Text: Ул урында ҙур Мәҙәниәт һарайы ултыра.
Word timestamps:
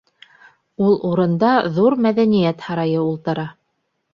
Ул 0.85 0.95
урында 1.09 1.51
ҙур 1.77 1.97
Мәҙәниәт 2.07 2.67
һарайы 2.71 3.07
ултыра. 3.07 3.45